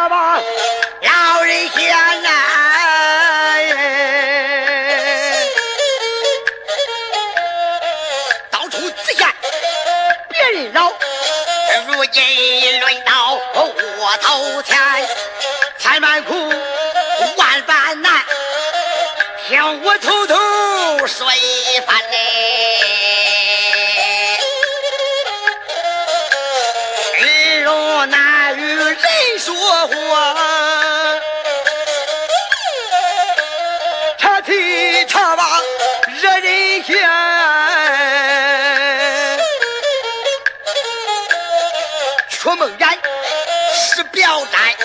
[0.00, 2.32] 要老人先难，
[8.50, 9.28] 到处借钱
[10.30, 10.90] 别人捞，
[11.86, 14.78] 如今轮到我头前，
[15.76, 16.48] 千般苦，
[17.36, 18.24] 万般难，
[19.48, 21.30] 听我偷偷说。
[44.30, 44.76] 是表债，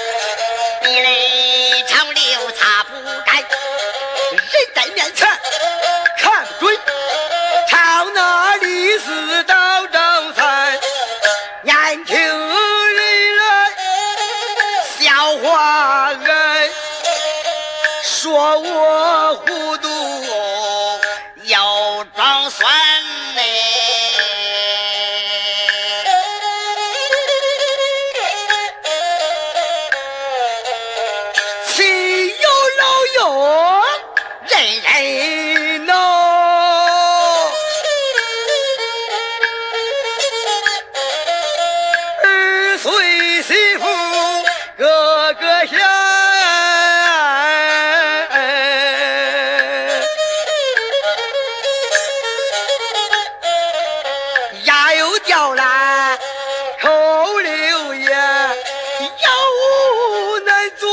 [0.82, 5.28] 你嘞长溜擦不干，人在面前
[6.18, 6.80] 看不准，
[7.70, 10.80] 朝那里是到正三，
[11.62, 13.44] 年轻人来
[15.00, 16.72] 笑话人，
[18.04, 19.85] 说我糊涂
[42.86, 43.86] 儿孙媳妇
[44.78, 45.80] 个个嫌，
[54.66, 56.20] 牙又掉烂，
[56.80, 59.30] 口流烟，药
[60.46, 60.88] 难做，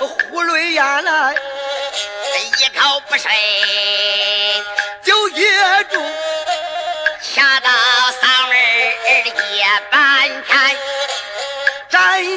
[0.00, 1.34] 囫囵咽来，
[2.58, 3.30] 一口不睡
[5.02, 6.02] 就噎住，
[7.20, 7.68] 掐到
[8.22, 8.60] 嗓门儿
[9.54, 10.15] 夜半天，真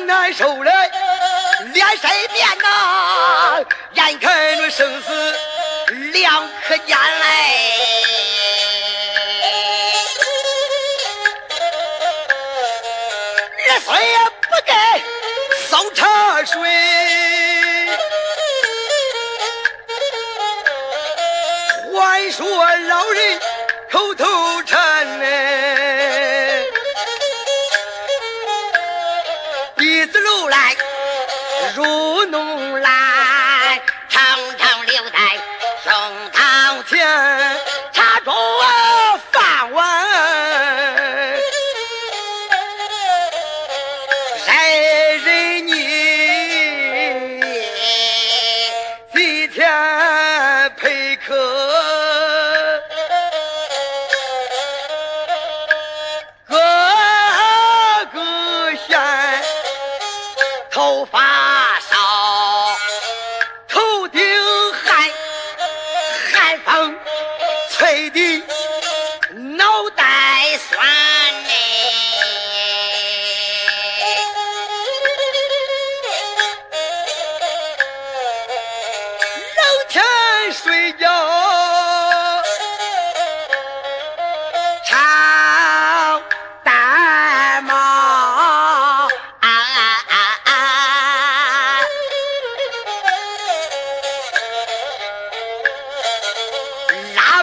[0.10, 0.72] 难受嘞，
[1.72, 5.36] 脸色变呐，眼看着生死
[6.14, 7.04] 两可见嘞。
[13.70, 14.18] 二岁也
[14.50, 14.74] 不该
[15.70, 16.58] 烧茶水，
[21.94, 22.48] 还说
[22.88, 23.40] 老人
[23.92, 25.26] 口头禅呢，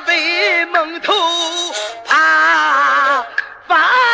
[0.01, 1.13] 被蒙头
[2.07, 3.27] 啪
[3.69, 4.06] 啪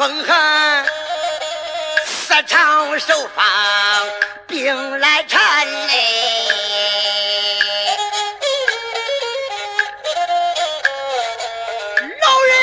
[0.00, 0.86] 风寒。
[2.06, 3.44] 四场手放
[4.46, 5.94] 病来缠嘞，
[12.18, 12.54] 老人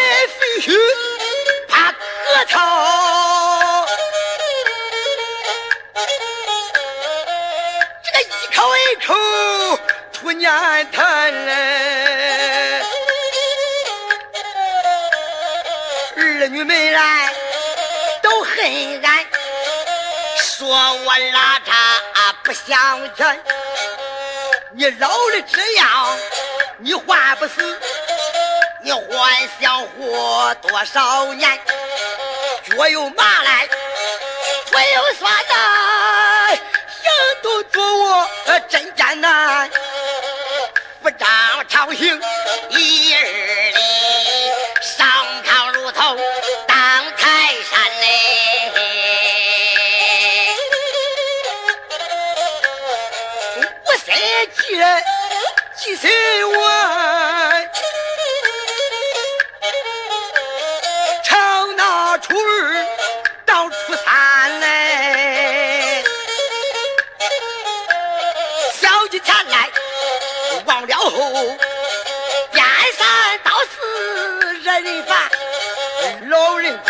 [0.42, 0.75] 必须
[1.68, 1.95] 怕咳
[2.48, 2.57] 嗽，
[8.04, 9.13] 这个一口一口
[10.12, 10.48] 吐粘
[10.92, 11.54] 痰嘞，
[16.18, 17.31] 儿女们来
[18.24, 19.25] 都恨俺。
[20.40, 23.44] 说我拉碴不向前，
[24.74, 26.18] 你老了这样，
[26.80, 27.80] 你还不死？
[28.84, 31.60] 你还想活多少年？
[32.69, 36.56] 脚又麻来，腿又酸呐，
[37.02, 37.12] 行
[37.44, 38.30] 动做我
[38.68, 39.69] 真艰难。
[41.02, 41.28] 不张
[41.69, 42.22] 朝行
[42.69, 43.67] 一日
[54.18, 54.24] 嘞。
[54.24, 54.24] 我心
[54.56, 55.04] 几人
[55.78, 56.10] 几岁
[56.46, 57.72] 晚？
[61.24, 62.86] 长那初二
[63.46, 66.04] 到初三嘞，
[68.74, 69.69] 小几天来
[70.66, 71.10] 忘了后，
[72.52, 72.66] 颠
[72.98, 73.08] 三
[73.44, 76.90] 倒四惹人烦，老人苦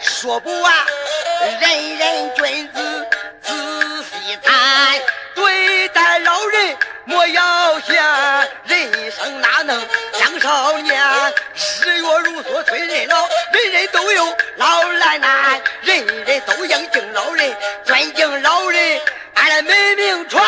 [0.00, 0.86] 说不完，
[1.60, 2.45] 人人君
[12.36, 19.00] 日月如梭催人老，人人都有老来难，人人都应敬老人，尊敬老人，
[19.34, 20.45] 俺的美名传。